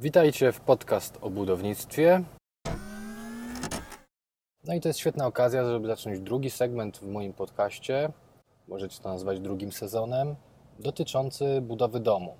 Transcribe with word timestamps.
Witajcie 0.00 0.52
w 0.52 0.60
podcast 0.60 1.18
o 1.20 1.30
budownictwie. 1.30 2.22
No 4.64 4.74
i 4.74 4.80
to 4.80 4.88
jest 4.88 4.98
świetna 4.98 5.26
okazja, 5.26 5.64
żeby 5.64 5.86
zacząć 5.86 6.20
drugi 6.20 6.50
segment 6.50 6.98
w 6.98 7.06
moim 7.06 7.32
podcaście. 7.32 8.12
Możecie 8.68 9.02
to 9.02 9.08
nazwać 9.08 9.40
drugim 9.40 9.72
sezonem, 9.72 10.36
dotyczący 10.78 11.60
budowy 11.60 12.00
domu. 12.00 12.34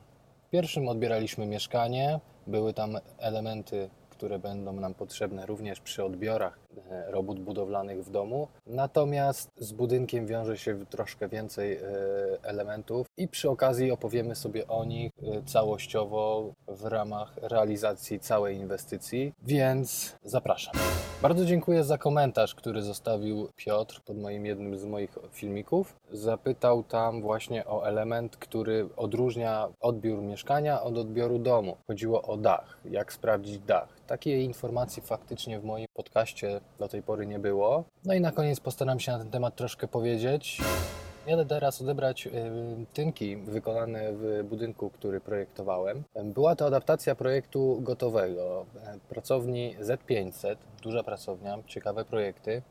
W 0.46 0.50
pierwszym 0.50 0.88
odbieraliśmy 0.88 1.46
mieszkanie, 1.46 2.20
były 2.46 2.74
tam 2.74 2.96
elementy 3.18 3.90
które 4.20 4.38
będą 4.38 4.72
nam 4.72 4.94
potrzebne 4.94 5.46
również 5.46 5.80
przy 5.80 6.04
odbiorach 6.04 6.58
robót 7.06 7.40
budowlanych 7.40 8.04
w 8.04 8.10
domu. 8.10 8.48
Natomiast 8.66 9.50
z 9.56 9.72
budynkiem 9.72 10.26
wiąże 10.26 10.58
się 10.58 10.86
troszkę 10.86 11.28
więcej 11.28 11.76
e, 11.76 11.80
elementów 12.42 13.06
i 13.16 13.28
przy 13.28 13.50
okazji 13.50 13.90
opowiemy 13.90 14.34
sobie 14.34 14.68
o 14.68 14.84
nich 14.84 15.12
e, 15.22 15.42
całościowo 15.42 16.52
w 16.68 16.84
ramach 16.84 17.36
realizacji 17.42 18.20
całej 18.20 18.56
inwestycji, 18.56 19.32
więc 19.42 20.16
zapraszam. 20.24 20.74
Bardzo 21.22 21.44
dziękuję 21.44 21.84
za 21.84 21.98
komentarz, 21.98 22.54
który 22.54 22.82
zostawił 22.82 23.48
Piotr 23.56 24.00
pod 24.00 24.18
moim 24.18 24.46
jednym 24.46 24.78
z 24.78 24.84
moich 24.84 25.18
filmików. 25.30 25.96
Zapytał 26.12 26.82
tam 26.82 27.22
właśnie 27.22 27.66
o 27.66 27.86
element, 27.86 28.36
który 28.36 28.88
odróżnia 28.96 29.68
odbiór 29.80 30.22
mieszkania 30.22 30.82
od 30.82 30.98
odbioru 30.98 31.38
domu. 31.38 31.76
Chodziło 31.86 32.22
o 32.22 32.36
dach, 32.36 32.78
jak 32.84 33.12
sprawdzić 33.12 33.58
dach. 33.58 33.88
Takiej 34.06 34.44
informacji 34.44 35.02
faktycznie 35.02 35.60
w 35.60 35.64
moim 35.64 35.86
podcaście 35.94 36.59
do 36.78 36.88
tej 36.88 37.02
pory 37.02 37.26
nie 37.26 37.38
było. 37.38 37.84
No 38.04 38.14
i 38.14 38.20
na 38.20 38.32
koniec 38.32 38.60
postaram 38.60 39.00
się 39.00 39.12
na 39.12 39.18
ten 39.18 39.30
temat 39.30 39.56
troszkę 39.56 39.88
powiedzieć. 39.88 40.60
Jadę 41.26 41.46
teraz 41.46 41.82
odebrać 41.82 42.26
y, 42.26 42.30
tynki 42.92 43.36
wykonane 43.36 44.12
w 44.12 44.44
budynku, 44.44 44.90
który 44.90 45.20
projektowałem. 45.20 46.02
Była 46.24 46.56
to 46.56 46.66
adaptacja 46.66 47.14
projektu 47.14 47.78
gotowego 47.80 48.66
pracowni 49.08 49.76
Z500, 49.80 50.56
duża 50.82 51.02
pracownia, 51.02 51.58
ciekawe 51.66 52.04
projekty. 52.04 52.62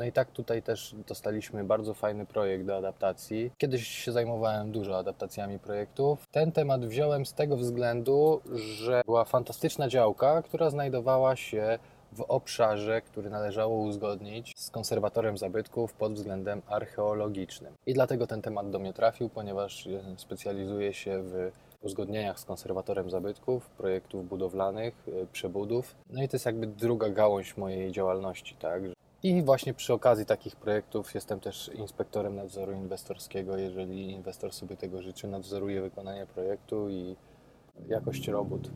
No 0.00 0.06
i 0.06 0.12
tak 0.12 0.30
tutaj 0.30 0.62
też 0.62 0.94
dostaliśmy 1.08 1.64
bardzo 1.64 1.94
fajny 1.94 2.26
projekt 2.26 2.64
do 2.64 2.76
adaptacji. 2.76 3.50
Kiedyś 3.58 3.88
się 3.88 4.12
zajmowałem 4.12 4.72
dużo 4.72 4.98
adaptacjami 4.98 5.58
projektów. 5.58 6.26
Ten 6.30 6.52
temat 6.52 6.86
wziąłem 6.86 7.26
z 7.26 7.34
tego 7.34 7.56
względu, 7.56 8.40
że 8.52 9.02
była 9.06 9.24
fantastyczna 9.24 9.88
działka, 9.88 10.42
która 10.42 10.70
znajdowała 10.70 11.36
się 11.36 11.78
w 12.12 12.20
obszarze, 12.28 13.02
który 13.02 13.30
należało 13.30 13.76
uzgodnić 13.78 14.52
z 14.56 14.70
konserwatorem 14.70 15.38
zabytków 15.38 15.92
pod 15.92 16.12
względem 16.12 16.62
archeologicznym. 16.66 17.74
I 17.86 17.94
dlatego 17.94 18.26
ten 18.26 18.42
temat 18.42 18.70
do 18.70 18.78
mnie 18.78 18.92
trafił, 18.92 19.28
ponieważ 19.28 19.88
specjalizuję 20.16 20.92
się 20.92 21.22
w 21.22 21.50
uzgodnieniach 21.82 22.40
z 22.40 22.44
konserwatorem 22.44 23.10
zabytków, 23.10 23.70
projektów 23.70 24.28
budowlanych, 24.28 24.94
e, 25.08 25.26
przebudów. 25.26 25.94
No 26.10 26.22
i 26.22 26.28
to 26.28 26.36
jest 26.36 26.46
jakby 26.46 26.66
druga 26.66 27.08
gałąź 27.08 27.56
mojej 27.56 27.92
działalności, 27.92 28.56
tak? 28.56 28.82
I 29.22 29.42
właśnie 29.42 29.74
przy 29.74 29.92
okazji 29.92 30.26
takich 30.26 30.56
projektów 30.56 31.14
jestem 31.14 31.40
też 31.40 31.70
inspektorem 31.74 32.36
nadzoru 32.36 32.72
inwestorskiego. 32.72 33.56
Jeżeli 33.56 34.10
inwestor 34.10 34.52
sobie 34.52 34.76
tego 34.76 35.02
życzy, 35.02 35.28
nadzoruję 35.28 35.80
wykonanie 35.80 36.26
projektu 36.26 36.90
i 36.90 37.16
jakość 37.88 38.28
robót. 38.28 38.70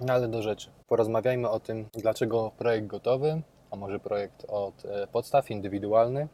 No 0.00 0.12
ale 0.12 0.28
do 0.28 0.42
rzeczy. 0.42 0.70
Porozmawiajmy 0.88 1.50
o 1.50 1.60
tym, 1.60 1.88
dlaczego 1.94 2.50
projekt 2.58 2.86
gotowy, 2.86 3.42
a 3.70 3.76
może 3.76 3.98
projekt 3.98 4.44
od 4.48 4.84
e, 4.84 5.06
podstaw 5.06 5.50
indywidualny, 5.50 6.28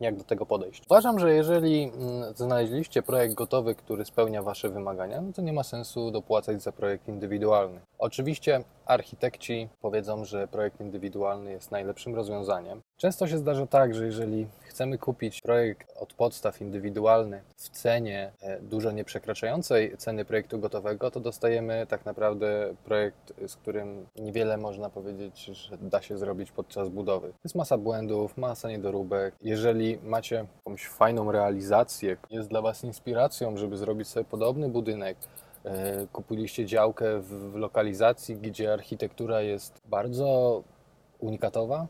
jak 0.00 0.16
do 0.16 0.24
tego 0.24 0.46
podejść. 0.46 0.82
Uważam, 0.90 1.18
że 1.18 1.34
jeżeli 1.34 1.82
mm, 1.82 2.34
znaleźliście 2.34 3.02
projekt 3.02 3.34
gotowy, 3.34 3.74
który 3.74 4.04
spełnia 4.04 4.42
Wasze 4.42 4.68
wymagania, 4.68 5.20
no 5.20 5.32
to 5.32 5.42
nie 5.42 5.52
ma 5.52 5.62
sensu 5.62 6.10
dopłacać 6.10 6.62
za 6.62 6.72
projekt 6.72 7.08
indywidualny. 7.08 7.80
Oczywiście 7.98 8.64
architekci 8.86 9.68
powiedzą, 9.80 10.24
że 10.24 10.48
projekt 10.48 10.80
indywidualny 10.80 11.50
jest 11.50 11.70
najlepszym 11.70 12.14
rozwiązaniem. 12.14 12.80
Często 12.96 13.26
się 13.26 13.38
zdarza 13.38 13.66
tak, 13.66 13.94
że 13.94 14.06
jeżeli 14.06 14.46
chcemy 14.72 14.98
kupić 14.98 15.40
projekt 15.40 15.92
od 16.00 16.14
podstaw 16.14 16.60
indywidualny 16.60 17.42
w 17.56 17.68
cenie 17.68 18.32
e, 18.40 18.60
dużo 18.60 18.90
nie 18.92 19.04
przekraczającej 19.04 19.96
ceny 19.96 20.24
projektu 20.24 20.58
gotowego, 20.58 21.10
to 21.10 21.20
dostajemy 21.20 21.86
tak 21.88 22.04
naprawdę 22.04 22.74
projekt, 22.84 23.32
z 23.46 23.56
którym 23.56 24.06
niewiele 24.16 24.56
można 24.56 24.90
powiedzieć, 24.90 25.44
że 25.44 25.78
da 25.78 26.02
się 26.02 26.18
zrobić 26.18 26.52
podczas 26.52 26.88
budowy. 26.88 27.32
Jest 27.44 27.56
masa 27.56 27.78
błędów, 27.78 28.36
masa 28.36 28.68
niedoróbek. 28.68 29.34
Jeżeli 29.40 29.98
macie 30.04 30.46
jakąś 30.56 30.88
fajną 30.88 31.32
realizację, 31.32 32.16
jest 32.30 32.48
dla 32.48 32.62
Was 32.62 32.84
inspiracją, 32.84 33.56
żeby 33.56 33.76
zrobić 33.76 34.08
sobie 34.08 34.24
podobny 34.24 34.68
budynek, 34.68 35.16
e, 35.64 36.06
kupiliście 36.12 36.66
działkę 36.66 37.20
w 37.20 37.54
lokalizacji, 37.54 38.36
gdzie 38.36 38.72
architektura 38.72 39.40
jest 39.40 39.80
bardzo 39.88 40.62
unikatowa, 41.18 41.86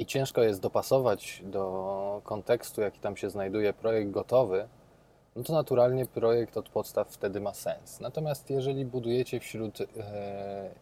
i 0.00 0.06
ciężko 0.06 0.42
jest 0.42 0.60
dopasować 0.60 1.42
do 1.44 2.20
kontekstu, 2.24 2.80
jaki 2.80 3.00
tam 3.00 3.16
się 3.16 3.30
znajduje 3.30 3.72
projekt 3.72 4.10
gotowy, 4.10 4.68
no 5.36 5.42
to 5.42 5.52
naturalnie 5.52 6.06
projekt 6.06 6.56
od 6.56 6.68
podstaw 6.68 7.08
wtedy 7.08 7.40
ma 7.40 7.54
sens. 7.54 8.00
Natomiast 8.00 8.50
jeżeli 8.50 8.84
budujecie 8.84 9.40
wśród 9.40 9.80
e, 9.80 9.86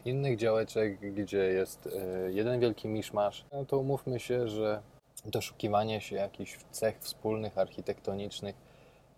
innych 0.05 0.37
działeczek, 0.37 1.15
gdzie 1.15 1.39
jest 1.39 1.87
e, 1.87 2.33
jeden 2.33 2.61
wielki 2.61 2.89
miszmasz, 2.89 3.45
no 3.53 3.65
to 3.65 3.79
umówmy 3.79 4.21
się, 4.21 4.49
że 4.49 4.83
doszukiwanie 5.27 6.01
się 6.01 6.17
jakichś 6.17 6.59
cech 6.71 6.99
wspólnych, 6.99 7.59
architektonicznych 7.59 8.57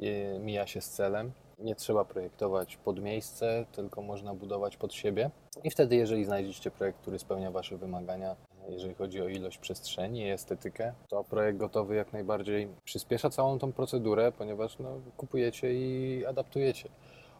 e, 0.03 0.39
mija 0.39 0.66
się 0.66 0.81
z 0.81 0.91
celem. 0.91 1.33
Nie 1.60 1.75
trzeba 1.75 2.04
projektować 2.04 2.76
pod 2.76 3.03
miejsce, 3.03 3.66
tylko 3.72 4.03
można 4.03 4.34
budować 4.34 4.76
pod 4.76 4.94
siebie. 4.94 5.31
I 5.65 5.71
wtedy, 5.71 5.97
jeżeli 5.97 6.25
znajdziecie 6.25 6.71
projekt, 6.71 6.98
który 6.98 7.19
spełnia 7.19 7.50
Wasze 7.50 7.76
wymagania, 7.76 8.37
jeżeli 8.69 8.94
chodzi 8.94 9.22
o 9.22 9.28
ilość 9.28 9.59
przestrzeni 9.59 10.21
i 10.21 10.31
estetykę, 10.31 10.93
to 11.09 11.25
projekt 11.25 11.59
gotowy 11.59 11.94
jak 11.94 12.12
najbardziej 12.12 12.69
przyspiesza 12.84 13.31
całą 13.31 13.59
tą 13.59 13.72
procedurę, 13.72 14.32
ponieważ 14.32 14.78
no, 14.78 14.91
kupujecie 15.16 15.75
i 15.75 16.26
adaptujecie. 16.26 16.88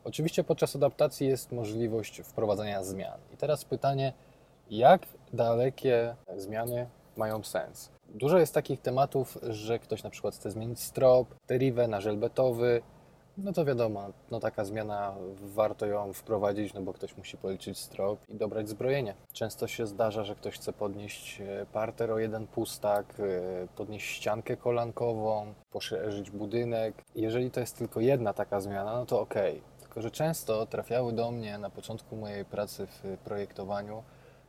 Oczywiście 0.05 0.45
podczas 0.45 0.77
adaptacji 0.77 1.27
jest 1.29 1.53
możliwość 1.53 2.21
wprowadzania 2.21 2.85
zmian. 2.85 3.21
I 3.35 3.37
teraz 3.37 3.65
pytanie, 3.65 4.13
jak 4.71 5.07
dalekie 5.33 6.17
zmiany 6.37 6.87
mają 7.17 7.43
sens? 7.43 7.91
Dużo 8.09 8.39
jest 8.39 8.55
takich 8.55 8.81
tematów, 8.81 9.39
że 9.43 9.79
ktoś 9.79 10.03
na 10.03 10.11
przykład 10.11 10.35
chce 10.35 10.51
zmienić 10.51 10.81
strop, 10.81 11.35
derivę 11.49 11.89
na 11.89 12.01
żelbetowy, 12.01 12.83
no 13.39 13.53
to 13.53 13.65
wiadomo, 13.65 14.13
no 14.31 14.41
taka 14.41 14.65
zmiana 14.65 15.15
warto 15.43 15.87
ją 15.87 16.13
wprowadzić, 16.13 16.75
no 16.75 16.83
bo 16.83 16.93
ktoś 16.93 17.17
musi 17.17 17.37
policzyć 17.37 17.79
strop 17.79 18.19
i 18.29 18.35
dobrać 18.35 18.69
zbrojenie. 18.69 19.15
Często 19.33 19.67
się 19.69 19.87
zdarza, 19.87 20.25
że 20.25 20.35
ktoś 20.35 20.55
chce 20.55 20.73
podnieść 20.73 21.41
e, 21.41 21.67
parter 21.73 22.11
o 22.11 22.19
jeden 22.19 22.47
pustak, 22.47 23.15
e, 23.21 23.67
podnieść 23.77 24.17
ściankę 24.17 24.57
kolankową, 24.57 25.55
poszerzyć 25.71 26.31
budynek. 26.31 26.95
Jeżeli 27.15 27.51
to 27.51 27.61
jest 27.61 27.79
tylko 27.79 28.01
jedna 28.01 28.33
taka 28.33 28.61
zmiana, 28.61 28.93
no 28.93 29.07
to 29.07 29.21
ok. 29.21 29.35
Tylko, 29.81 30.03
że 30.03 30.11
często 30.11 30.67
trafiały 30.67 31.13
do 31.13 31.31
mnie 31.31 31.59
na 31.59 31.71
początku 31.71 32.17
mojej 32.17 32.45
pracy 32.45 32.87
w 32.87 33.17
projektowaniu 33.25 34.03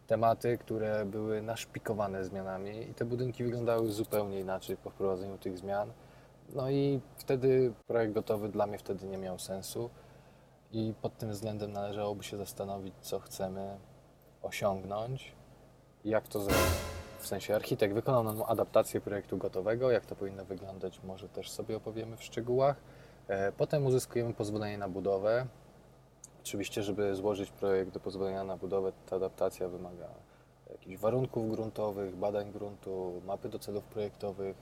tematy, 0.07 0.57
które 0.57 1.05
były 1.05 1.41
naszpikowane 1.41 2.25
zmianami 2.25 2.89
i 2.89 2.93
te 2.93 3.05
budynki 3.05 3.43
wyglądały 3.43 3.91
zupełnie 3.91 4.39
inaczej 4.39 4.77
po 4.77 4.89
wprowadzeniu 4.89 5.37
tych 5.37 5.57
zmian. 5.57 5.91
No 6.55 6.69
i 6.69 6.99
wtedy 7.15 7.73
projekt 7.87 8.13
gotowy 8.13 8.49
dla 8.49 8.67
mnie 8.67 8.77
wtedy 8.77 9.07
nie 9.07 9.17
miał 9.17 9.39
sensu 9.39 9.89
i 10.71 10.93
pod 11.01 11.17
tym 11.17 11.31
względem 11.31 11.71
należałoby 11.71 12.23
się 12.23 12.37
zastanowić, 12.37 12.93
co 13.01 13.19
chcemy 13.19 13.77
osiągnąć 14.41 15.33
jak 16.05 16.27
to 16.27 16.39
zrobić. 16.39 16.63
W 17.19 17.27
sensie 17.27 17.55
architekt 17.55 17.93
wykonał 17.93 18.23
nam 18.23 18.43
adaptację 18.47 19.01
projektu 19.01 19.37
gotowego, 19.37 19.91
jak 19.91 20.05
to 20.05 20.15
powinno 20.15 20.45
wyglądać, 20.45 20.99
może 21.03 21.29
też 21.29 21.51
sobie 21.51 21.77
opowiemy 21.77 22.17
w 22.17 22.23
szczegółach. 22.23 22.75
E, 23.27 23.51
potem 23.51 23.85
uzyskujemy 23.85 24.33
pozwolenie 24.33 24.77
na 24.77 24.89
budowę. 24.89 25.45
Oczywiście, 26.41 26.83
żeby 26.83 27.15
złożyć 27.15 27.51
projekt 27.51 27.91
do 27.91 27.99
pozwolenia 27.99 28.43
na 28.43 28.57
budowę, 28.57 28.91
ta 29.09 29.15
adaptacja 29.15 29.67
wymaga 29.67 30.07
jakichś 30.71 30.97
warunków 30.97 31.51
gruntowych, 31.51 32.15
badań 32.15 32.51
gruntu, 32.51 33.21
mapy 33.25 33.49
do 33.49 33.59
celów 33.59 33.83
projektowych, 33.83 34.55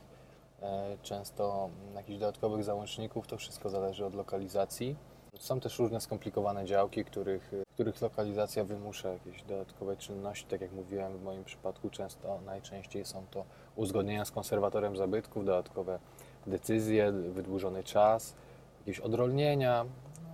często 1.01 1.69
jakichś 1.95 2.19
dodatkowych 2.19 2.63
załączników, 2.63 3.27
to 3.27 3.37
wszystko 3.37 3.69
zależy 3.69 4.05
od 4.05 4.13
lokalizacji. 4.13 4.95
Są 5.39 5.59
też 5.59 5.79
różne 5.79 6.01
skomplikowane 6.01 6.65
działki, 6.65 7.05
których, 7.05 7.51
których 7.73 8.01
lokalizacja 8.01 8.63
wymusza 8.63 9.13
jakieś 9.13 9.43
dodatkowe 9.43 9.97
czynności. 9.97 10.45
Tak 10.47 10.61
jak 10.61 10.71
mówiłem, 10.71 11.17
w 11.17 11.23
moim 11.23 11.43
przypadku 11.43 11.89
często 11.89 12.39
najczęściej 12.45 13.05
są 13.05 13.25
to 13.31 13.45
uzgodnienia 13.75 14.25
z 14.25 14.31
konserwatorem 14.31 14.97
zabytków, 14.97 15.45
dodatkowe 15.45 15.99
decyzje, 16.47 17.11
wydłużony 17.11 17.83
czas, 17.83 18.35
jakieś 18.79 18.99
odrolnienia. 18.99 19.85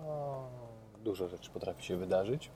No, 0.06 0.44
dużo 1.04 1.28
rzeczy 1.28 1.52
potrafi 1.52 1.84
się 1.84 1.98
wydarzyć. 1.98 2.52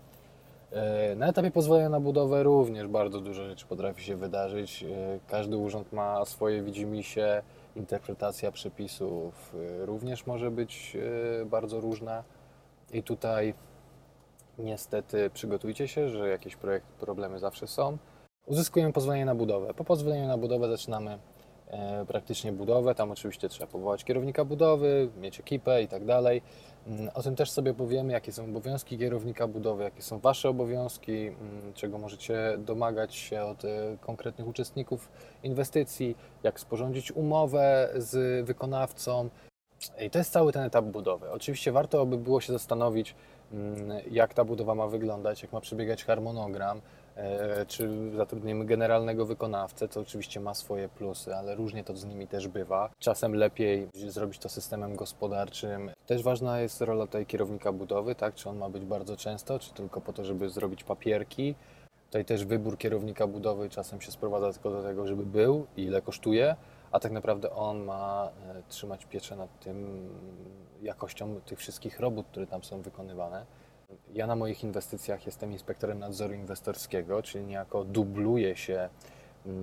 E, 0.72 1.16
na 1.16 1.28
etapie 1.28 1.52
pozwolenia 1.52 1.90
na 1.90 2.00
budowę 2.00 2.44
również 2.44 2.88
bardzo 2.88 3.22
dużo 3.22 3.46
rzeczy 3.46 3.66
potrafi 3.66 4.04
się 4.04 4.16
wydarzyć. 4.16 4.84
E, 4.84 4.88
każdy 5.28 5.58
urząd 5.58 5.94
ma 5.94 6.26
swoje 6.26 6.64
widzimisię, 6.64 7.42
interpretacja 7.76 8.52
przepisów 8.52 9.56
y, 9.82 9.86
również 9.86 10.26
może 10.26 10.52
być 10.52 10.98
y, 11.42 11.46
bardzo 11.46 11.80
różna. 11.82 12.24
I 12.94 13.04
tutaj 13.04 13.54
Niestety 14.60 15.30
przygotujcie 15.30 15.88
się, 15.88 16.10
że 16.10 16.30
jakieś 16.30 16.56
projekt, 16.56 16.88
problemy 16.88 17.40
zawsze 17.40 17.68
są. 17.68 17.98
Uzyskujemy 18.46 18.94
pozwolenie 18.94 19.26
na 19.26 19.36
budowę. 19.36 19.74
Po 19.74 19.84
pozwoleniu 19.84 20.28
na 20.28 20.38
budowę 20.38 20.70
zaczynamy 20.70 21.20
e, 21.68 22.06
praktycznie 22.06 22.52
budowę. 22.52 22.96
Tam 22.96 23.12
oczywiście 23.12 23.50
trzeba 23.50 23.68
powołać 23.72 24.04
kierownika 24.04 24.46
budowy, 24.46 25.10
mieć 25.18 25.40
ekipę 25.40 25.84
i 25.84 25.88
tak 25.88 26.06
dalej. 26.06 26.42
Mm, 26.88 27.10
o 27.14 27.24
tym 27.24 27.36
też 27.36 27.52
sobie 27.52 27.74
powiemy, 27.74 28.14
jakie 28.14 28.32
są 28.32 28.44
obowiązki 28.44 28.98
kierownika 28.98 29.48
budowy, 29.48 29.84
jakie 29.84 30.02
są 30.02 30.20
Wasze 30.20 30.50
obowiązki, 30.50 31.28
mm, 31.28 31.74
czego 31.74 31.98
możecie 31.98 32.58
domagać 32.58 33.16
się 33.16 33.42
od 33.42 33.66
e, 33.66 33.98
konkretnych 34.02 34.48
uczestników 34.48 35.10
inwestycji, 35.44 36.16
jak 36.44 36.60
sporządzić 36.60 37.12
umowę 37.12 37.90
z 37.96 38.46
wykonawcą. 38.46 39.30
I 40.02 40.10
to 40.10 40.18
jest 40.18 40.32
cały 40.32 40.52
ten 40.52 40.64
etap 40.64 40.86
budowy. 40.86 41.32
Oczywiście 41.32 41.72
warto 41.72 42.06
by 42.06 42.18
było 42.18 42.42
się 42.42 42.54
zastanowić, 42.54 43.16
mm, 43.52 43.92
jak 44.12 44.34
ta 44.34 44.46
budowa 44.46 44.76
ma 44.76 44.88
wyglądać, 44.88 45.42
jak 45.42 45.54
ma 45.54 45.62
przebiegać 45.62 46.06
harmonogram, 46.06 46.82
czy 47.68 48.12
zatrudnimy 48.16 48.66
generalnego 48.66 49.26
wykonawcę, 49.26 49.88
co 49.88 50.00
oczywiście 50.00 50.40
ma 50.40 50.54
swoje 50.54 50.90
plusy, 50.90 51.36
ale 51.36 51.56
różnie 51.56 51.84
to 51.84 51.96
z 51.96 52.06
nimi 52.06 52.28
też 52.28 52.48
bywa. 52.48 52.90
Czasem 53.00 53.36
lepiej 53.36 53.90
zrobić 53.94 54.40
to 54.40 54.50
systemem 54.50 54.96
gospodarczym. 54.96 55.92
Też 56.06 56.24
ważna 56.24 56.60
jest 56.60 56.82
rola 56.82 57.06
tutaj 57.06 57.26
kierownika 57.26 57.72
budowy, 57.72 58.16
tak? 58.16 58.36
Czy 58.36 58.50
on 58.50 58.58
ma 58.58 58.70
być 58.70 58.86
bardzo 58.86 59.18
często, 59.18 59.60
czy 59.60 59.74
tylko 59.74 60.02
po 60.02 60.14
to, 60.14 60.26
żeby 60.26 60.50
zrobić 60.50 60.84
papierki. 60.84 61.56
Tutaj 62.06 62.26
też 62.26 62.46
wybór 62.46 62.78
kierownika 62.78 63.28
budowy 63.28 63.70
czasem 63.70 64.02
się 64.02 64.12
sprowadza 64.12 64.54
tylko 64.54 64.72
do 64.72 64.84
tego, 64.84 65.08
żeby 65.08 65.26
był 65.26 65.68
i 65.78 65.84
ile 65.84 66.02
kosztuje, 66.02 66.56
a 66.92 67.00
tak 67.00 67.12
naprawdę 67.12 67.52
on 67.52 67.84
ma 67.84 68.30
e, 68.50 68.64
trzymać 68.70 69.06
pieczę 69.06 69.36
nad 69.36 69.60
tym 69.60 70.10
jakością 70.82 71.42
tych 71.46 71.60
wszystkich 71.60 72.00
robót, 72.00 72.26
które 72.32 72.48
tam 72.48 72.64
są 72.64 72.82
wykonywane. 72.82 73.46
Ja 74.14 74.28
na 74.28 74.36
moich 74.36 74.64
inwestycjach 74.64 75.26
jestem 75.26 75.52
inspektorem 75.52 76.00
nadzoru 76.00 76.34
inwestorskiego, 76.34 77.22
czyli 77.22 77.46
niejako 77.46 77.84
dubluje 77.84 78.56
się 78.56 78.90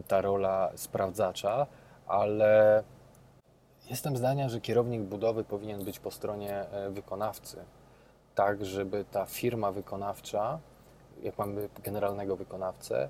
ta 0.08 0.20
rola 0.20 0.72
sprawdzacza, 0.74 1.66
ale 2.06 2.82
jestem 3.90 4.16
zdania, 4.16 4.48
że 4.48 4.60
kierownik 4.60 5.02
budowy 5.02 5.44
powinien 5.44 5.84
być 5.84 5.98
po 5.98 6.10
stronie 6.10 6.70
e, 6.70 6.90
wykonawcy, 6.90 7.64
tak 8.34 8.64
żeby 8.64 9.04
ta 9.04 9.26
firma 9.26 9.72
wykonawcza, 9.72 10.58
jak 11.22 11.38
mamy 11.38 11.68
generalnego 11.84 12.36
wykonawcę, 12.36 13.08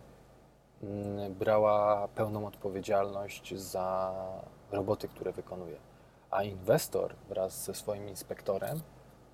brała 1.31 2.09
pełną 2.09 2.47
odpowiedzialność 2.47 3.55
za 3.55 4.15
roboty, 4.73 5.09
które 5.09 5.33
wykonuje. 5.33 5.77
A 6.31 6.43
inwestor 6.43 7.15
wraz 7.29 7.65
ze 7.65 7.75
swoim 7.75 8.09
inspektorem 8.09 8.81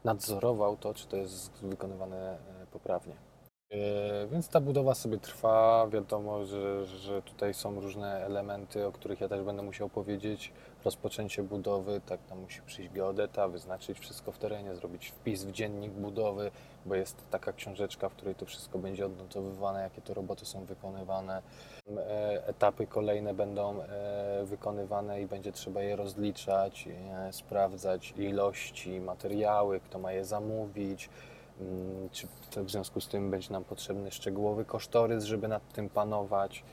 nadzorował 0.04 0.76
to, 0.76 0.94
czy 0.94 1.06
to 1.06 1.16
jest 1.16 1.52
wykonywane 1.62 2.38
e, 2.62 2.66
poprawnie. 2.72 3.14
E, 3.72 4.26
więc 4.26 4.48
ta 4.48 4.60
budowa 4.60 4.94
sobie 4.94 5.18
trwa. 5.18 5.86
Wiadomo, 5.92 6.44
że, 6.44 6.86
że 6.86 7.22
tutaj 7.22 7.54
są 7.54 7.80
różne 7.80 8.24
elementy, 8.24 8.86
o 8.86 8.92
których 8.92 9.20
ja 9.20 9.28
też 9.28 9.42
będę 9.42 9.62
musiał 9.62 9.88
powiedzieć. 9.88 10.52
Rozpoczęcie 10.84 11.42
budowy, 11.42 12.00
tak 12.06 12.20
tam 12.28 12.40
musi 12.40 12.62
przyjść 12.62 12.92
geodeta, 12.92 13.48
wyznaczyć 13.48 13.98
wszystko 13.98 14.32
w 14.32 14.38
terenie, 14.38 14.74
zrobić 14.74 15.08
wpis 15.08 15.44
w 15.44 15.52
dziennik 15.52 15.92
budowy, 15.92 16.50
bo 16.86 16.94
jest 16.94 17.16
taka 17.30 17.52
książeczka, 17.52 18.08
w 18.08 18.14
której 18.14 18.34
to 18.34 18.46
wszystko 18.46 18.78
będzie 18.78 19.06
odnotowywane, 19.06 19.82
jakie 19.82 20.02
to 20.02 20.14
roboty 20.14 20.46
są 20.46 20.64
wykonywane. 20.64 21.42
E, 21.96 22.46
etapy 22.46 22.86
kolejne 22.86 23.34
będą 23.34 23.76
wykonywane 24.44 25.22
i 25.22 25.26
będzie 25.26 25.52
trzeba 25.52 25.82
je 25.82 25.96
rozliczać, 25.96 26.88
sprawdzać 27.30 28.14
ilości, 28.16 29.00
materiały, 29.00 29.80
kto 29.80 29.98
ma 29.98 30.12
je 30.12 30.24
zamówić 30.24 31.08
czy 32.10 32.26
w 32.56 32.70
związku 32.70 33.00
z 33.00 33.08
tym 33.08 33.30
będzie 33.30 33.52
nam 33.52 33.64
potrzebny 33.64 34.10
szczegółowy 34.10 34.64
kosztorys, 34.64 35.24
żeby 35.24 35.48
nad 35.48 35.72
tym 35.72 35.88
panować? 35.88 36.64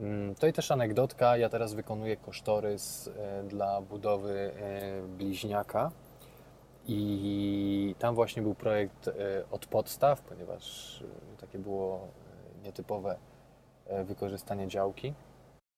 Mm, 0.00 0.34
to 0.34 0.46
i 0.46 0.52
też 0.52 0.70
anegdotka. 0.70 1.36
Ja 1.36 1.48
teraz 1.48 1.74
wykonuję 1.74 2.16
kosztorys 2.16 3.10
e, 3.18 3.42
dla 3.42 3.80
budowy 3.80 4.52
e, 4.56 5.02
bliźniaka. 5.02 5.90
I 6.86 7.94
tam 7.98 8.14
właśnie 8.14 8.42
był 8.42 8.54
projekt 8.54 9.08
e, 9.08 9.12
od 9.50 9.66
podstaw, 9.66 10.20
ponieważ 10.20 11.04
takie 11.40 11.58
było 11.58 12.08
nietypowe 12.64 13.16
wykorzystanie 14.04 14.68
działki. 14.68 15.14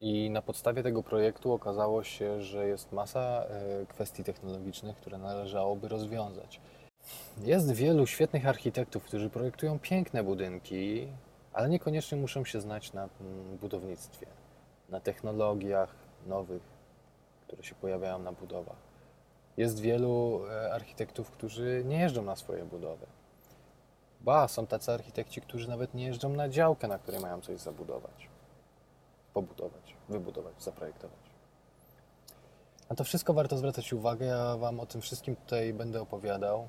I 0.00 0.30
na 0.30 0.42
podstawie 0.42 0.82
tego 0.82 1.02
projektu 1.02 1.52
okazało 1.52 2.04
się, 2.04 2.42
że 2.42 2.66
jest 2.66 2.92
masa 2.92 3.44
kwestii 3.88 4.24
technologicznych, 4.24 4.96
które 4.96 5.18
należałoby 5.18 5.88
rozwiązać. 5.88 6.60
Jest 7.44 7.72
wielu 7.72 8.06
świetnych 8.06 8.46
architektów, 8.46 9.04
którzy 9.04 9.30
projektują 9.30 9.78
piękne 9.78 10.24
budynki, 10.24 11.08
ale 11.52 11.68
niekoniecznie 11.68 12.18
muszą 12.18 12.44
się 12.44 12.60
znać 12.60 12.92
na 12.92 13.08
mm, 13.20 13.56
budownictwie, 13.58 14.26
na 14.88 15.00
technologiach 15.00 15.94
nowych, 16.26 16.62
które 17.46 17.62
się 17.62 17.74
pojawiają 17.74 18.18
na 18.18 18.32
budowach. 18.32 18.76
Jest 19.56 19.80
wielu 19.80 20.40
e, 20.50 20.72
architektów, 20.72 21.30
którzy 21.30 21.82
nie 21.86 22.00
jeżdżą 22.00 22.22
na 22.22 22.36
swoje 22.36 22.64
budowy. 22.64 23.06
Ba, 24.20 24.48
są 24.48 24.66
tacy 24.66 24.92
architekci, 24.92 25.40
którzy 25.40 25.68
nawet 25.68 25.94
nie 25.94 26.06
jeżdżą 26.06 26.28
na 26.28 26.48
działkę, 26.48 26.88
na 26.88 26.98
której 26.98 27.20
mają 27.20 27.40
coś 27.40 27.60
zabudować, 27.60 28.28
pobudować, 29.34 29.96
wybudować, 30.08 30.62
zaprojektować. 30.62 31.30
Na 32.90 32.96
to 32.96 33.04
wszystko 33.04 33.34
warto 33.34 33.58
zwracać 33.58 33.92
uwagę. 33.92 34.26
Ja 34.26 34.56
Wam 34.56 34.80
o 34.80 34.86
tym 34.86 35.00
wszystkim 35.00 35.36
tutaj 35.36 35.74
będę 35.74 36.02
opowiadał. 36.02 36.68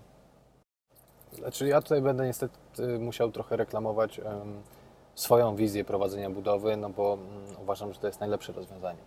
Znaczy 1.33 1.67
ja 1.67 1.81
tutaj 1.81 2.01
będę 2.01 2.25
niestety 2.25 2.99
musiał 2.99 3.31
trochę 3.31 3.57
reklamować 3.57 4.21
swoją 5.15 5.55
wizję 5.55 5.85
prowadzenia 5.85 6.29
budowy, 6.29 6.77
no 6.77 6.89
bo 6.89 7.09
um, 7.09 7.19
uważam, 7.61 7.93
że 7.93 7.99
to 7.99 8.07
jest 8.07 8.19
najlepsze 8.19 8.53
rozwiązanie. 8.53 8.99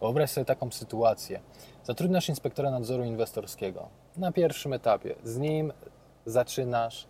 Wyobraź 0.00 0.30
sobie 0.30 0.44
taką 0.44 0.70
sytuację. 0.70 1.40
Zatrudniasz 1.84 2.28
inspektora 2.28 2.70
nadzoru 2.70 3.04
inwestorskiego. 3.04 3.88
Na 4.16 4.32
pierwszym 4.32 4.72
etapie 4.72 5.14
z 5.24 5.38
nim 5.38 5.72
zaczynasz 6.26 7.06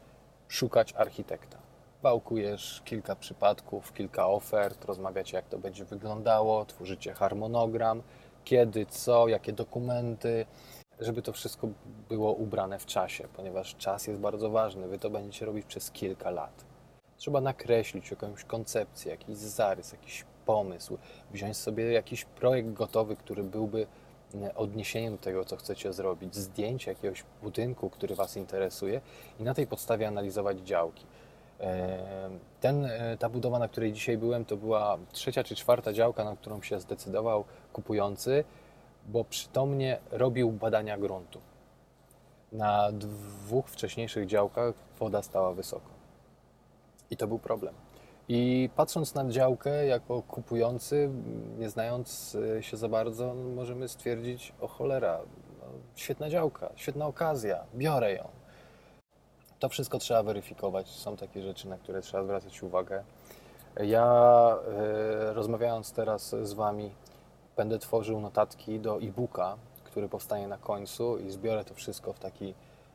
szukać 0.49 0.93
architekta. 0.97 1.59
Wałkujesz 2.03 2.83
kilka 2.85 3.17
przypadków, 3.17 3.93
kilka 3.93 4.29
ofert, 4.29 4.85
rozmawiacie 4.85 5.37
jak 5.37 5.49
to 5.49 5.59
będzie 5.59 5.85
wyglądało, 5.85 6.65
tworzycie 6.65 7.15
harmonogram, 7.15 8.03
kiedy, 8.45 8.87
co, 8.87 9.29
jakie 9.29 9.53
dokumenty, 9.53 10.47
żeby 11.01 11.23
to 11.23 11.33
wszystko 11.33 11.69
było 12.09 12.33
ubrane 12.33 12.79
w 12.79 12.87
czasie, 12.87 13.29
ponieważ 13.37 13.77
czas 13.77 14.07
jest 14.07 14.21
bardzo 14.21 14.51
ważny. 14.51 14.89
Wy 14.89 14.99
to 14.99 15.11
będziecie 15.11 15.47
robić 15.47 15.67
przez 15.67 15.91
kilka 15.91 16.31
lat. 16.31 16.65
Trzeba 17.17 17.41
nakreślić 17.41 18.11
jakąś 18.11 18.45
koncepcję, 18.45 19.11
jakiś 19.11 19.37
zarys, 19.37 19.93
jakiś 19.93 20.25
pomysł, 20.47 20.99
wziąć 21.31 21.57
sobie 21.57 21.93
jakiś 21.93 22.25
projekt 22.25 22.73
gotowy, 22.73 23.17
który 23.17 23.43
byłby 23.43 23.87
mm, 24.35 24.51
odniesieniem 24.57 25.13
do 25.13 25.23
tego, 25.23 25.45
co 25.45 25.57
chcecie 25.57 25.93
zrobić, 25.93 26.37
zdjęcie 26.37 26.91
jakiegoś 26.91 27.25
budynku, 27.43 27.91
który 27.91 28.15
Was 28.15 28.37
interesuje 28.37 29.01
i 29.41 29.43
na 29.43 29.55
tej 29.55 29.67
podstawie 29.67 30.09
analizować 30.09 30.59
działki. 30.59 31.07
Ten, 32.61 32.85
e, 32.85 33.17
ta 33.19 33.29
budowa, 33.29 33.59
na 33.59 33.69
której 33.69 33.93
dzisiaj 33.93 34.19
byłem, 34.19 34.45
to 34.45 34.57
była 34.57 34.99
trzecia 35.13 35.45
czy 35.45 35.55
czwarta 35.55 35.93
działka, 35.93 36.25
na 36.25 36.37
którą 36.37 36.63
się 36.63 36.81
zdecydował 36.81 37.45
kupujący 37.73 38.45
bo 39.09 39.25
przytomnie 39.25 39.99
robił 40.11 40.53
badania 40.53 40.99
gruntu. 40.99 41.41
Na 42.53 42.93
dwóch 42.93 43.69
wcześniejszych 43.69 44.27
działkach 44.27 44.75
woda 44.99 45.23
stała 45.23 45.53
wysoko. 45.53 45.91
I 47.11 47.17
to 47.17 47.27
był 47.27 47.39
problem. 47.39 47.75
I 48.29 48.71
patrząc 48.77 49.15
na 49.15 49.31
działkę 49.31 49.87
jako 49.87 50.23
kupujący, 50.23 51.11
nie 51.59 51.71
znając 51.71 52.37
e, 52.59 52.63
się 52.63 52.77
za 52.77 52.89
bardzo, 52.89 53.35
możemy 53.35 53.89
stwierdzić: 53.89 54.53
o 54.61 54.69
cholera, 54.69 55.19
no, 55.61 55.67
świetna 55.95 56.31
działka, 56.31 56.69
świetna 56.77 57.07
okazja, 57.07 57.65
biorę 57.75 58.13
ją. 58.13 58.29
To 59.59 59.69
wszystko 59.69 59.99
trzeba 59.99 60.23
weryfikować. 60.23 60.89
Są 60.89 61.17
takie 61.17 61.43
rzeczy, 61.43 61.69
na 61.69 61.79
które 61.79 62.03
trzeba 62.03 62.25
zwracać 62.25 62.63
uwagę. 62.63 63.05
Ja 63.81 64.57
e, 65.29 65.33
rozmawiając 65.33 65.93
teraz 65.93 66.37
z 66.43 66.53
Wami, 66.53 66.91
będę 67.59 67.79
tworzył 67.79 68.21
notatki 68.21 68.81
do 68.81 68.99
e-booka, 69.01 69.57
który 69.85 70.09
powstanie 70.09 70.49
na 70.49 70.59
końcu 70.59 71.19
i 71.19 71.31
zbiorę 71.31 71.65
to 71.65 71.75
wszystko 71.75 72.13
w 72.13 72.19
taki 72.19 72.55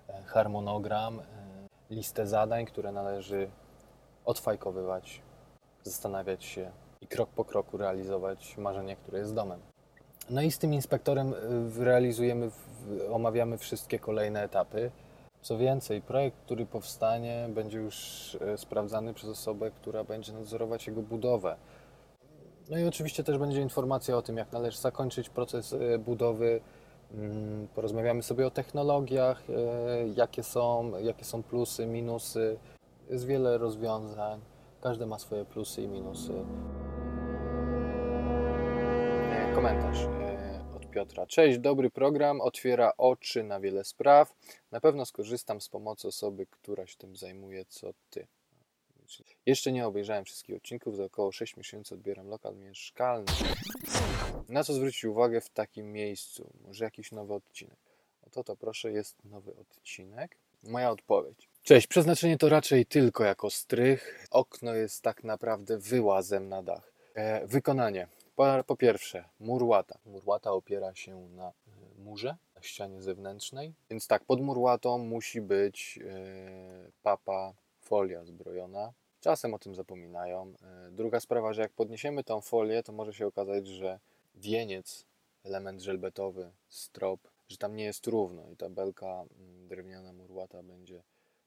e, 0.09 0.23
harmonogram, 0.23 1.19
e, 1.19 1.23
listę 1.89 2.27
zadań, 2.27 2.65
które 2.65 2.91
należy 2.91 3.49
odfajkowywać, 4.25 5.21
zastanawiać 5.83 6.43
się 6.43 6.71
i 7.01 7.07
krok 7.07 7.29
po 7.29 7.45
kroku 7.45 7.77
realizować 7.77 8.57
marzenie, 8.57 8.95
które 8.95 9.19
jest 9.19 9.33
domem. 9.33 9.59
No 10.29 10.41
i 10.41 10.51
z 10.51 10.57
tym 10.57 10.73
inspektorem 10.73 11.33
e, 11.33 11.83
realizujemy, 11.83 12.51
omawiamy 13.11 13.57
wszystkie 13.57 13.99
kolejne 13.99 14.43
etapy. 14.43 14.91
Co 15.41 15.57
więcej, 15.57 16.01
projekt, 16.01 16.37
który 16.45 16.65
powstanie, 16.65 17.49
będzie 17.49 17.79
już 17.79 17.97
sprawdzany 18.57 19.13
przez 19.13 19.29
osobę, 19.29 19.71
która 19.71 20.03
będzie 20.03 20.33
nadzorować 20.33 20.87
jego 20.87 21.01
budowę. 21.01 21.55
No 22.69 22.77
i 22.77 22.83
oczywiście 22.87 23.23
też 23.23 23.37
będzie 23.37 23.61
informacja 23.61 24.17
o 24.17 24.21
tym, 24.21 24.37
jak 24.37 24.51
należy 24.51 24.77
zakończyć 24.77 25.29
proces 25.29 25.73
e, 25.73 25.99
budowy. 25.99 26.61
Mm, 27.13 27.67
porozmawiamy 27.75 28.23
sobie 28.23 28.47
o 28.47 28.51
technologiach, 28.51 29.43
e, 29.49 29.53
jakie 30.07 30.43
są, 30.43 30.91
jakie 30.99 31.25
są 31.25 31.43
plusy, 31.43 31.85
minusy. 31.85 32.57
Jest 33.09 33.25
wiele 33.25 33.57
rozwiązań, 33.57 34.41
każdy 34.81 35.05
ma 35.05 35.19
swoje 35.19 35.45
plusy 35.45 35.81
i 35.81 35.87
minusy. 35.87 36.33
E, 39.31 39.55
Komentarz 39.55 40.07
od 40.75 40.89
Piotra. 40.89 41.25
Cześć, 41.25 41.59
dobry 41.59 41.89
program, 41.89 42.41
otwiera 42.41 42.91
oczy 42.97 43.43
na 43.43 43.59
wiele 43.59 43.83
spraw. 43.83 44.33
Na 44.71 44.79
pewno 44.79 45.05
skorzystam 45.05 45.61
z 45.61 45.69
pomocy 45.69 46.07
osoby, 46.07 46.45
która 46.45 46.87
się 46.87 46.97
tym 46.97 47.15
zajmuje, 47.15 47.65
co 47.65 47.93
ty. 48.09 48.27
Jeszcze 49.45 49.71
nie 49.71 49.87
obejrzałem 49.87 50.25
wszystkich 50.25 50.55
odcinków, 50.55 50.95
za 50.95 51.03
około 51.03 51.31
6 51.31 51.57
miesięcy 51.57 51.95
odbieram 51.95 52.27
lokal 52.27 52.55
mieszkalny. 52.55 53.31
Na 54.49 54.63
co 54.63 54.73
zwrócić 54.73 55.05
uwagę 55.05 55.41
w 55.41 55.49
takim 55.49 55.91
miejscu? 55.91 56.49
Może 56.67 56.85
jakiś 56.85 57.11
nowy 57.11 57.33
odcinek? 57.33 57.77
Oto 58.27 58.43
to 58.43 58.55
proszę, 58.55 58.91
jest 58.91 59.25
nowy 59.25 59.55
odcinek. 59.55 60.37
Moja 60.63 60.91
odpowiedź. 60.91 61.49
Cześć, 61.63 61.87
przeznaczenie 61.87 62.37
to 62.37 62.49
raczej 62.49 62.85
tylko 62.85 63.23
jako 63.23 63.49
strych. 63.49 64.27
Okno 64.31 64.73
jest 64.73 65.01
tak 65.01 65.23
naprawdę 65.23 65.77
wyłazem 65.77 66.49
na 66.49 66.63
dach. 66.63 66.93
E, 67.13 67.47
wykonanie. 67.47 68.07
Po, 68.35 68.63
po 68.67 68.75
pierwsze, 68.75 69.25
mur 69.39 69.63
łata. 69.63 69.97
Mur 70.05 70.21
łata 70.25 70.51
opiera 70.51 70.95
się 70.95 71.29
na 71.29 71.47
e, 71.47 71.51
murze, 71.97 72.35
na 72.55 72.61
ścianie 72.61 73.01
zewnętrznej. 73.01 73.73
Więc 73.89 74.07
tak, 74.07 74.25
pod 74.25 74.41
mur 74.41 74.57
łatą 74.57 74.97
musi 74.97 75.41
być 75.41 75.99
e, 76.01 76.91
papa, 77.03 77.53
folia 77.81 78.23
zbrojona. 78.23 78.93
Czasem 79.23 79.53
o 79.53 79.59
tym 79.59 79.75
zapominają. 79.75 80.53
E, 80.61 80.91
druga 80.91 81.19
sprawa, 81.19 81.53
że 81.53 81.61
jak 81.61 81.71
podniesiemy 81.71 82.23
tą 82.23 82.41
folię, 82.41 82.83
to 82.83 82.93
może 82.93 83.13
się 83.13 83.27
okazać, 83.27 83.67
że 83.67 83.99
wieniec, 84.35 85.05
element 85.43 85.81
żelbetowy, 85.81 86.51
strop, 86.69 87.19
że 87.49 87.57
tam 87.57 87.75
nie 87.75 87.83
jest 87.83 88.07
równo 88.07 88.49
i 88.49 88.55
ta 88.57 88.69
belka 88.69 89.25
mm, 89.39 89.67
drewniana 89.67 90.13
murłata 90.13 90.63
będzie 90.63 91.03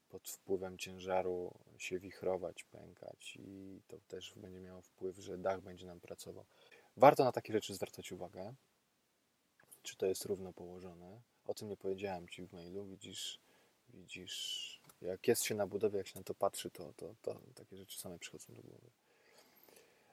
pod 0.09 0.29
wpływem 0.29 0.79
ciężaru 0.79 1.55
się 1.79 1.99
wichrować, 1.99 2.65
pękać 2.65 3.39
i 3.41 3.81
to 3.89 3.97
też 4.09 4.35
będzie 4.37 4.61
miało 4.61 4.83
wpływ, 4.83 5.19
że 5.19 5.39
dach 5.39 5.61
będzie 5.61 5.87
nam 5.87 6.01
pracował. 6.01 6.45
Warto 6.97 7.25
na 7.25 7.33
takie 7.33 7.53
rzeczy 7.53 7.75
zwracać 7.75 8.13
uwagę, 8.13 8.55
czy 9.83 9.97
to 9.97 10.07
jest 10.07 10.25
równo 10.25 10.53
położone. 10.53 11.21
O 11.47 11.55
tym 11.55 11.69
nie 11.69 11.77
powiedziałem 11.77 12.29
Ci 12.29 12.47
w 12.47 12.53
mailu, 12.53 12.85
widzisz, 12.85 13.41
widzisz, 13.89 14.76
jak 15.03 15.29
jest 15.29 15.45
się 15.45 15.55
na 15.55 15.67
budowie, 15.67 15.99
jak 15.99 16.07
się 16.07 16.19
na 16.19 16.25
to 16.25 16.35
patrzy, 16.35 16.71
to, 16.71 16.93
to, 16.97 17.15
to 17.23 17.41
takie 17.55 17.77
rzeczy 17.77 17.99
same 17.99 18.19
przychodzą 18.19 18.55
do 18.55 18.63
głowy. 18.63 18.91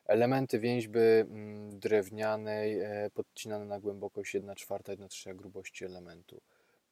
Elementy 0.05 0.59
więźby 0.59 0.99
mm, 0.99 1.79
drewnianej 1.79 2.79
e, 2.79 3.09
podcinane 3.13 3.65
na 3.65 3.79
głębokość 3.79 4.33
1 4.33 4.55
czwarta, 4.55 4.91
1 4.91 5.09
trzecia 5.09 5.33
grubości 5.33 5.85
elementu. 5.85 6.41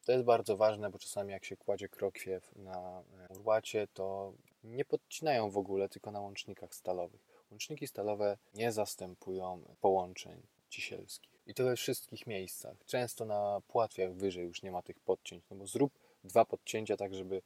To 0.06 0.12
jest 0.12 0.24
bardzo 0.24 0.58
ważne, 0.58 0.90
bo 0.90 1.00
czasami 1.00 1.32
jak 1.32 1.46
się 1.46 1.58
kładzie 1.58 1.90
krokwiew 1.90 2.56
na 2.56 3.04
e, 3.30 3.34
urłacie, 3.34 3.88
to 3.94 4.34
nie 4.64 4.86
podcinają 4.86 5.50
w 5.50 5.58
ogóle, 5.58 5.90
tylko 5.90 6.12
na 6.12 6.20
łącznikach 6.20 6.76
stalowych. 6.76 7.22
Łączniki 7.52 7.88
stalowe 7.88 8.38
nie 8.54 8.72
zastępują 8.72 9.76
połączeń 9.82 10.42
cisielskich. 10.70 11.32
I 11.48 11.54
to 11.54 11.64
we 11.64 11.76
wszystkich 11.76 12.28
miejscach. 12.28 12.78
Często 12.86 13.26
na 13.26 13.62
płatwiach 13.68 14.14
wyżej 14.14 14.46
już 14.46 14.64
nie 14.64 14.72
ma 14.72 14.82
tych 14.82 15.00
podcięć, 15.00 15.44
no 15.50 15.58
bo 15.58 15.68
zrób 15.68 15.94
dwa 16.24 16.46
podcięcia 16.46 16.98
tak, 16.98 17.14
żeby 17.14 17.42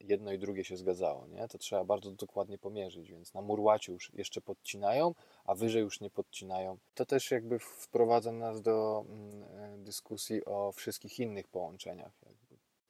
jedno 0.00 0.32
i 0.32 0.38
drugie 0.38 0.64
się 0.64 0.76
zgadzało, 0.76 1.26
nie? 1.26 1.48
To 1.48 1.58
trzeba 1.58 1.84
bardzo 1.84 2.10
dokładnie 2.10 2.58
pomierzyć, 2.58 3.10
więc 3.10 3.34
na 3.34 3.42
murłacie 3.42 3.92
już 3.92 4.12
jeszcze 4.14 4.40
podcinają, 4.40 5.14
a 5.44 5.54
wyżej 5.54 5.82
już 5.82 6.00
nie 6.00 6.10
podcinają. 6.10 6.78
To 6.94 7.06
też 7.06 7.30
jakby 7.30 7.58
wprowadza 7.58 8.32
nas 8.32 8.62
do 8.62 9.04
mm, 9.08 9.84
dyskusji 9.84 10.44
o 10.44 10.72
wszystkich 10.72 11.18
innych 11.18 11.48
połączeniach. 11.48 12.12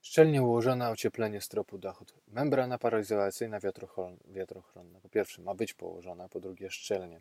Szczelnie 0.04 0.43
ułożone 0.43 0.90
ocieplenie 0.90 1.40
stropu 1.40 1.78
dachu. 1.78 2.04
Membrana 2.28 2.78
paroizolacyjna 2.78 3.61
wiatrochronna. 4.26 5.00
Po 5.02 5.09
pierwsze 5.09 5.43
ma 5.43 5.54
być 5.54 5.75
położona, 5.75 6.28
po 6.28 6.40
drugie 6.40 6.71
szczelnie. 6.71 7.21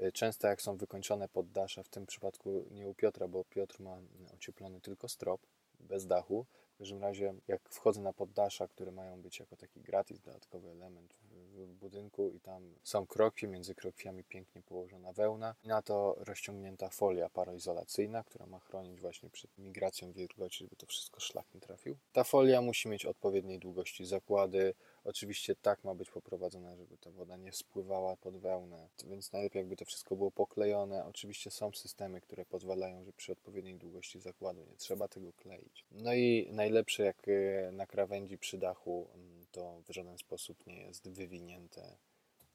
Y, 0.00 0.12
często 0.12 0.48
jak 0.48 0.62
są 0.62 0.76
wykończone 0.76 1.28
poddasze, 1.28 1.84
w 1.84 1.88
tym 1.88 2.06
przypadku 2.06 2.64
nie 2.70 2.88
u 2.88 2.94
Piotra, 2.94 3.28
bo 3.28 3.44
Piotr 3.44 3.80
ma 3.80 3.96
ocieplony 4.34 4.80
tylko 4.80 5.08
strop, 5.08 5.40
bez 5.80 6.06
dachu, 6.06 6.46
w 6.74 6.78
każdym 6.78 7.02
razie, 7.02 7.34
jak 7.48 7.68
wchodzę 7.68 8.00
na 8.00 8.12
poddasza, 8.12 8.68
które 8.68 8.92
mają 8.92 9.22
być 9.22 9.40
jako 9.40 9.56
taki 9.56 9.80
gratis, 9.80 10.20
dodatkowy 10.20 10.70
element 10.70 11.14
w, 11.14 11.74
budynku 11.74 12.30
i 12.30 12.40
tam 12.40 12.74
są 12.82 13.06
krokwie, 13.06 13.48
między 13.48 13.74
krokwiami 13.74 14.24
pięknie 14.24 14.62
położona 14.62 15.12
wełna 15.12 15.54
i 15.64 15.68
na 15.68 15.82
to 15.82 16.16
rozciągnięta 16.18 16.88
folia 16.88 17.28
paroizolacyjna, 17.28 18.24
która 18.24 18.46
ma 18.46 18.58
chronić 18.58 19.00
właśnie 19.00 19.30
przed 19.30 19.58
migracją 19.58 20.12
wilgoci, 20.12 20.64
żeby 20.64 20.76
to 20.76 20.86
wszystko 20.86 21.20
szlak 21.20 21.46
nie 21.54 21.60
trafił. 21.60 21.96
Ta 22.12 22.24
folia 22.24 22.62
musi 22.62 22.88
mieć 22.88 23.06
odpowiedniej 23.06 23.58
długości 23.58 24.04
zakłady, 24.04 24.74
Oczywiście 25.04 25.56
tak 25.56 25.84
ma 25.84 25.94
być 25.94 26.10
poprowadzone, 26.10 26.76
żeby 26.76 26.98
ta 26.98 27.10
woda 27.10 27.36
nie 27.36 27.52
spływała 27.52 28.16
pod 28.16 28.36
wełnę, 28.36 28.88
więc 29.06 29.32
najlepiej 29.32 29.60
jakby 29.60 29.76
to 29.76 29.84
wszystko 29.84 30.16
było 30.16 30.30
poklejone. 30.30 31.04
Oczywiście 31.04 31.50
są 31.50 31.72
systemy, 31.72 32.20
które 32.20 32.44
pozwalają, 32.44 33.04
że 33.04 33.12
przy 33.12 33.32
odpowiedniej 33.32 33.74
długości 33.74 34.20
zakładu 34.20 34.64
nie 34.64 34.76
trzeba 34.76 35.08
tego 35.08 35.32
kleić. 35.32 35.84
No 35.90 36.14
i 36.14 36.48
najlepsze 36.52 37.02
jak 37.02 37.28
e, 37.28 37.72
na 37.72 37.86
krawędzi 37.86 38.38
przy 38.38 38.58
dachu 38.58 39.08
mm, 39.14 39.46
to 39.52 39.82
w 39.88 39.92
żaden 39.92 40.18
sposób 40.18 40.66
nie 40.66 40.82
jest 40.82 41.08
wywinięte 41.08 41.96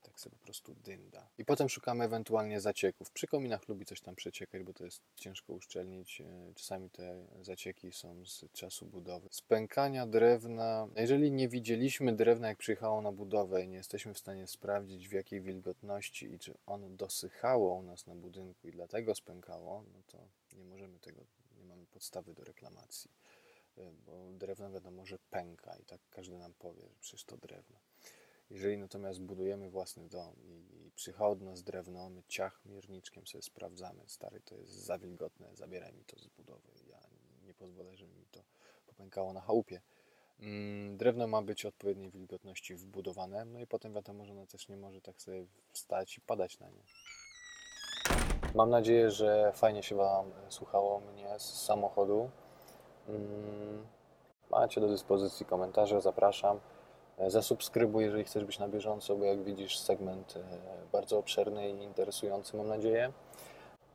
tak 0.02 0.20
sobie 0.20 0.36
po 0.38 0.44
prostu 0.44 0.76
dynda. 0.76 1.30
I 1.38 1.46
potem 1.46 1.70
szukamy 1.70 2.04
ewentualnie 2.04 2.62
zacieków. 2.62 3.12
Przy 3.12 3.28
kominach 3.28 3.68
lubi 3.68 3.86
coś 3.86 4.02
tam 4.02 4.16
przeciekać, 4.16 4.64
bo 4.64 4.74
to 4.74 4.86
jest 4.86 5.02
ciężko 5.16 5.54
uszczelnić. 5.54 6.22
E, 6.22 6.54
czasami 6.56 6.90
te 6.90 7.26
zacieki 7.42 7.92
są 7.92 8.26
z 8.26 8.46
czasu 8.52 8.86
budowy. 8.86 9.28
Spękania 9.32 10.08
drewna. 10.08 10.88
Jeżeli 10.96 11.32
nie 11.32 11.48
widzieliśmy 11.48 12.16
drewna, 12.16 12.48
jak 12.48 12.58
przyjechało 12.58 13.02
na 13.02 13.12
budowę 13.12 13.64
i 13.64 13.68
nie 13.68 13.78
jesteśmy 13.78 14.14
w 14.14 14.20
stanie 14.20 14.48
sprawdzić 14.48 15.08
w 15.08 15.12
jakiej 15.12 15.42
wilgotności 15.42 16.34
i 16.34 16.40
czy 16.40 16.54
ono 16.66 16.90
dosychało 16.90 17.74
u 17.74 17.84
nas 17.84 18.08
na 18.08 18.16
budynku 18.16 18.68
i 18.68 18.72
dlatego 18.72 19.16
spękało, 19.16 19.84
no 19.94 20.02
to 20.08 20.18
nie 20.58 20.64
możemy 20.64 21.00
tego, 21.00 21.22
nie 21.58 21.64
mamy 21.64 21.86
podstawy 21.86 22.34
do 22.34 22.44
reklamacji. 22.44 23.12
E, 23.78 23.92
bo 24.06 24.32
drewno 24.32 24.72
wiadomo, 24.72 25.06
że 25.06 25.18
pęka 25.30 25.78
i 25.78 25.86
tak 25.86 26.02
każdy 26.10 26.38
nam 26.38 26.54
powie, 26.54 26.82
że 26.82 26.96
przecież 27.00 27.24
to 27.24 27.38
drewno. 27.38 27.80
Jeżeli 28.50 28.78
natomiast 28.78 29.22
budujemy 29.22 29.70
własny 29.70 30.08
dom 30.08 30.34
i, 30.44 30.90
i 31.40 31.46
nas 31.46 31.64
drewno, 31.64 32.10
my 32.10 32.24
ciach 32.28 32.62
mierniczkiem 32.66 33.28
sobie 33.28 33.42
sprawdzamy, 33.42 34.04
stary, 34.08 34.42
to 34.42 34.56
jest 34.56 34.72
za 34.72 34.98
wilgotne, 34.98 35.48
zabieraj 35.54 35.94
mi 35.94 36.06
to 36.06 36.20
z 36.20 36.28
budowy. 36.28 36.70
Ja 36.88 37.00
nie 37.44 37.54
pozwolę, 37.54 37.96
żeby 37.96 38.14
mi 38.14 38.26
to 38.32 38.44
popękało 38.88 39.34
na 39.34 39.42
chałupie. 39.42 39.82
Mm, 40.40 40.98
drewno 40.98 41.28
ma 41.28 41.42
być 41.42 41.66
odpowiedniej 41.66 42.12
wilgotności 42.12 42.76
wbudowane, 42.76 43.46
no 43.46 43.60
i 43.60 43.68
potem 43.68 43.94
wiadomo, 43.94 44.26
że 44.26 44.32
ono 44.32 44.46
też 44.46 44.68
nie 44.68 44.78
może 44.78 45.02
tak 45.02 45.22
sobie 45.22 45.46
wstać 45.72 46.18
i 46.18 46.22
padać 46.22 46.60
na 46.60 46.70
nie. 46.70 46.84
Mam 48.56 48.70
nadzieję, 48.70 49.12
że 49.12 49.52
fajnie 49.56 49.84
się 49.84 49.96
Wam 49.96 50.32
słuchało 50.50 51.00
mnie 51.00 51.40
z 51.40 51.64
samochodu. 51.66 52.30
Mm, 53.08 53.88
macie 54.52 54.82
do 54.82 54.88
dyspozycji 54.88 55.46
komentarze, 55.46 56.02
zapraszam. 56.02 56.60
E, 57.20 57.30
zasubskrybuj, 57.30 58.04
jeżeli 58.04 58.24
chcesz 58.24 58.46
być 58.46 58.60
na 58.60 58.68
bieżąco, 58.68 59.16
bo 59.16 59.26
jak 59.26 59.44
widzisz, 59.44 59.78
segment 59.78 60.34
e, 60.38 60.42
bardzo 60.92 61.18
obszerny 61.18 61.70
i 61.70 61.84
interesujący, 61.84 62.58
mam 62.58 62.68
nadzieję. 62.68 63.12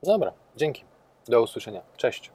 Dobra, 0.02 0.32
dzięki. 0.56 0.84
Do 1.28 1.42
usłyszenia. 1.42 1.82
Cześć. 1.96 2.30